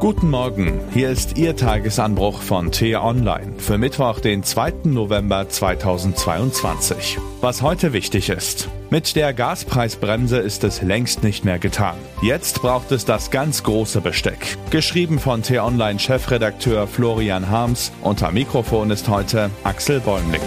[0.00, 4.74] Guten Morgen, hier ist Ihr Tagesanbruch von T-Online für Mittwoch, den 2.
[4.84, 7.18] November 2022.
[7.40, 8.68] Was heute wichtig ist.
[8.90, 11.96] Mit der Gaspreisbremse ist es längst nicht mehr getan.
[12.22, 14.56] Jetzt braucht es das ganz große Besteck.
[14.70, 17.90] Geschrieben von T-Online-Chefredakteur Florian Harms.
[18.00, 20.40] Unter Mikrofon ist heute Axel Bäumling.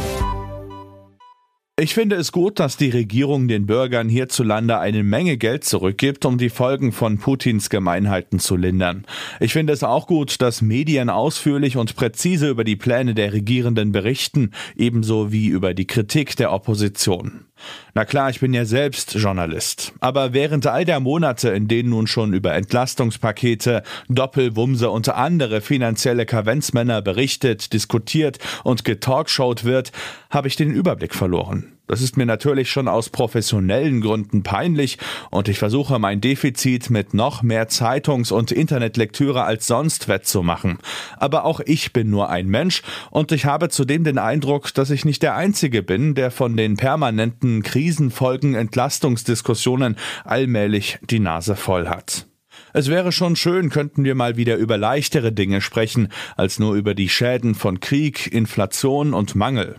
[1.81, 6.37] Ich finde es gut, dass die Regierung den Bürgern hierzulande eine Menge Geld zurückgibt, um
[6.37, 9.03] die Folgen von Putins Gemeinheiten zu lindern.
[9.39, 13.91] Ich finde es auch gut, dass Medien ausführlich und präzise über die Pläne der Regierenden
[13.91, 17.45] berichten, ebenso wie über die Kritik der Opposition.
[17.93, 19.93] Na klar, ich bin ja selbst Journalist.
[19.99, 26.25] Aber während all der Monate, in denen nun schon über Entlastungspakete, Doppelwumse und andere finanzielle
[26.25, 29.91] Kavenzmänner berichtet, diskutiert und getalkshowt wird,
[30.29, 31.70] habe ich den Überblick verloren.
[31.91, 34.97] Das ist mir natürlich schon aus professionellen Gründen peinlich
[35.29, 40.77] und ich versuche mein Defizit mit noch mehr Zeitungs- und Internetlektüre als sonst wettzumachen.
[41.17, 45.03] Aber auch ich bin nur ein Mensch und ich habe zudem den Eindruck, dass ich
[45.03, 52.25] nicht der Einzige bin, der von den permanenten Krisenfolgen Entlastungsdiskussionen allmählich die Nase voll hat.
[52.71, 56.95] Es wäre schon schön, könnten wir mal wieder über leichtere Dinge sprechen, als nur über
[56.95, 59.75] die Schäden von Krieg, Inflation und Mangel.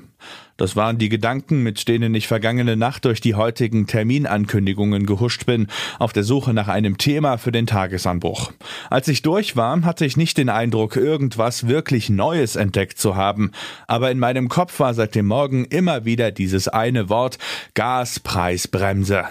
[0.56, 5.66] Das waren die Gedanken, mit denen ich vergangene Nacht durch die heutigen Terminankündigungen gehuscht bin,
[5.98, 8.52] auf der Suche nach einem Thema für den Tagesanbruch.
[8.90, 13.50] Als ich durch war, hatte ich nicht den Eindruck, irgendwas wirklich Neues entdeckt zu haben,
[13.86, 17.38] aber in meinem Kopf war seit dem Morgen immer wieder dieses eine Wort
[17.74, 19.24] Gaspreisbremse.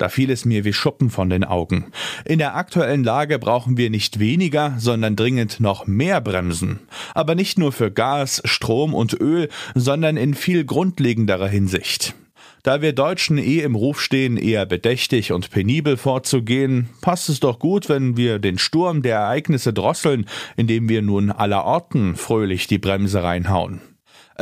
[0.00, 1.92] Da fiel es mir wie Schuppen von den Augen.
[2.24, 6.80] In der aktuellen Lage brauchen wir nicht weniger, sondern dringend noch mehr Bremsen.
[7.14, 12.14] Aber nicht nur für Gas, Strom und Öl, sondern in viel grundlegenderer Hinsicht.
[12.62, 17.58] Da wir Deutschen eh im Ruf stehen, eher bedächtig und penibel vorzugehen, passt es doch
[17.58, 20.24] gut, wenn wir den Sturm der Ereignisse drosseln,
[20.56, 23.82] indem wir nun allerorten fröhlich die Bremse reinhauen.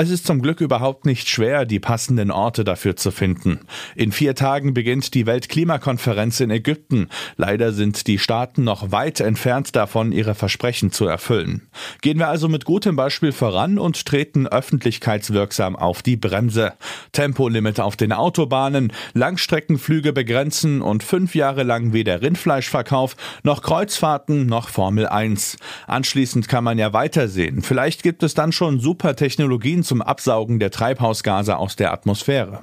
[0.01, 3.59] Es ist zum Glück überhaupt nicht schwer, die passenden Orte dafür zu finden.
[3.97, 7.09] In vier Tagen beginnt die Weltklimakonferenz in Ägypten.
[7.37, 11.67] Leider sind die Staaten noch weit entfernt davon, ihre Versprechen zu erfüllen.
[12.01, 16.75] Gehen wir also mit gutem Beispiel voran und treten öffentlichkeitswirksam auf die Bremse.
[17.11, 24.69] Tempolimit auf den Autobahnen, Langstreckenflüge begrenzen und fünf Jahre lang weder Rindfleischverkauf noch Kreuzfahrten noch
[24.69, 25.57] Formel 1.
[25.89, 27.63] Anschließend kann man ja weitersehen.
[27.63, 32.61] Vielleicht gibt es dann schon super Technologien zum Absaugen der Treibhausgase aus der Atmosphäre.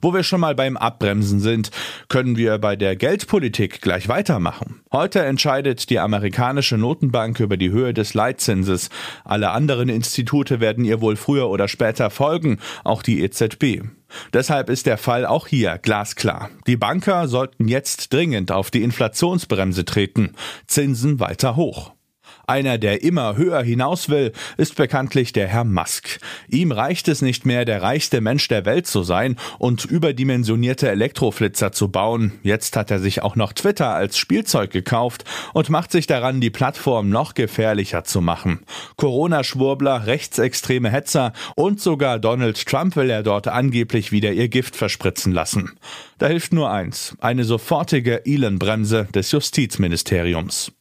[0.00, 1.70] Wo wir schon mal beim Abbremsen sind,
[2.08, 4.82] können wir bei der Geldpolitik gleich weitermachen.
[4.92, 8.88] Heute entscheidet die amerikanische Notenbank über die Höhe des Leitzinses.
[9.24, 13.82] Alle anderen Institute werden ihr wohl früher oder später folgen, auch die EZB.
[14.32, 16.50] Deshalb ist der Fall auch hier glasklar.
[16.66, 20.34] Die Banker sollten jetzt dringend auf die Inflationsbremse treten,
[20.68, 21.93] Zinsen weiter hoch.
[22.46, 26.20] Einer, der immer höher hinaus will, ist bekanntlich der Herr Musk.
[26.48, 31.72] Ihm reicht es nicht mehr, der reichste Mensch der Welt zu sein und überdimensionierte Elektroflitzer
[31.72, 32.32] zu bauen.
[32.42, 36.50] Jetzt hat er sich auch noch Twitter als Spielzeug gekauft und macht sich daran, die
[36.50, 38.60] Plattform noch gefährlicher zu machen.
[38.96, 45.32] Corona-Schwurbler, rechtsextreme Hetzer und sogar Donald Trump will er dort angeblich wieder ihr Gift verspritzen
[45.32, 45.72] lassen.
[46.18, 50.72] Da hilft nur eins, eine sofortige Elon-Bremse des Justizministeriums.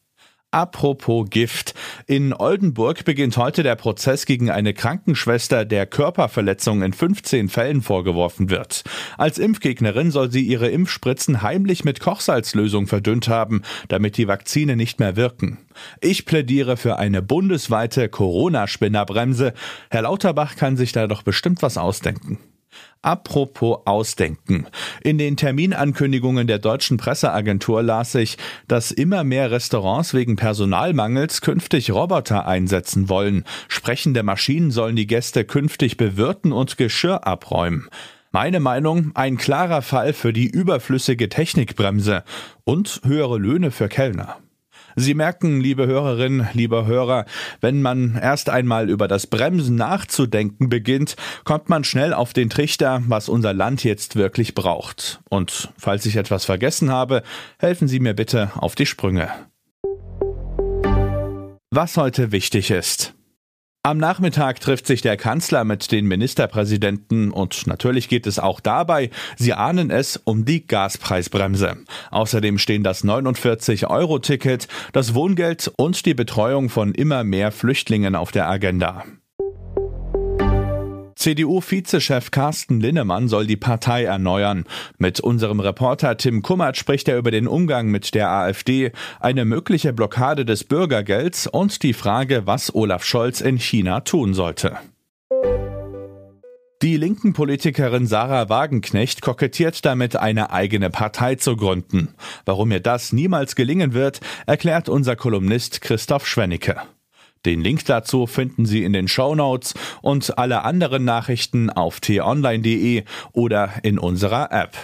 [0.53, 1.74] Apropos Gift.
[2.06, 8.52] In Oldenburg beginnt heute der Prozess gegen eine Krankenschwester, der Körperverletzung in 15 Fällen vorgeworfen
[8.52, 8.84] wird.
[9.18, 15.00] Als Impfgegnerin soll sie ihre Impfspritzen heimlich mit Kochsalzlösung verdünnt haben, damit die Vakzine nicht
[15.00, 15.58] mehr wirken.
[16.02, 19.53] Ich plädiere für eine bundesweite Corona-Spinnerbremse.
[19.90, 22.38] Herr Lauterbach kann sich da doch bestimmt was ausdenken.
[23.02, 24.68] Apropos Ausdenken.
[25.02, 31.92] In den Terminankündigungen der deutschen Presseagentur las ich, dass immer mehr Restaurants wegen Personalmangels künftig
[31.92, 33.44] Roboter einsetzen wollen.
[33.68, 37.90] Sprechende Maschinen sollen die Gäste künftig bewirten und Geschirr abräumen.
[38.32, 42.24] Meine Meinung, ein klarer Fall für die überflüssige Technikbremse
[42.64, 44.43] und höhere Löhne für Kellner.
[44.96, 47.25] Sie merken, liebe Hörerinnen, lieber Hörer,
[47.62, 53.01] wenn man erst einmal über das Bremsen nachzudenken beginnt, kommt man schnell auf den Trichter,
[53.07, 55.22] was unser Land jetzt wirklich braucht.
[55.30, 57.24] Und falls ich etwas vergessen habe,
[57.60, 59.30] helfen Sie mir bitte auf die Sprünge.
[61.72, 63.16] Was heute wichtig ist.
[63.85, 69.09] Am Nachmittag trifft sich der Kanzler mit den Ministerpräsidenten und natürlich geht es auch dabei,
[69.35, 71.75] Sie ahnen es, um die Gaspreisbremse.
[72.09, 78.47] Außerdem stehen das 49-Euro-Ticket, das Wohngeld und die Betreuung von immer mehr Flüchtlingen auf der
[78.47, 79.03] Agenda.
[81.24, 84.66] CDU-Vizechef Carsten Linnemann soll die Partei erneuern.
[84.98, 88.92] Mit unserem Reporter Tim Kummert spricht er über den Umgang mit der AfD,
[89.22, 94.78] eine mögliche Blockade des Bürgergelds und die Frage, was Olaf Scholz in China tun sollte.
[96.81, 102.10] Die linken Politikerin Sarah Wagenknecht kokettiert damit, eine eigene Partei zu gründen.
[102.44, 106.81] Warum ihr das niemals gelingen wird, erklärt unser Kolumnist Christoph Schwennicke.
[107.45, 113.04] Den Link dazu finden Sie in den Show Notes und alle anderen Nachrichten auf t-online.de
[113.34, 114.78] oder in unserer App.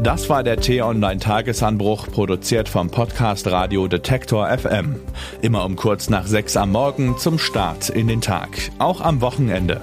[0.00, 4.94] Das war der T-Online Tagesanbruch, produziert vom Podcast Radio Detektor FM.
[5.42, 8.48] Immer um kurz nach sechs am Morgen zum Start in den Tag,
[8.78, 9.80] auch am Wochenende.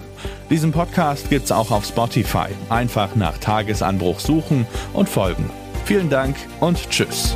[0.50, 2.48] Diesen Podcast gibt's auch auf Spotify.
[2.70, 5.50] Einfach nach Tagesanbruch suchen und folgen.
[5.84, 7.36] Vielen Dank und tschüss.